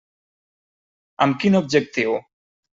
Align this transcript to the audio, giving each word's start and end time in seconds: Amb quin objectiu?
Amb 1.27 1.39
quin 1.45 1.61
objectiu? 1.63 2.19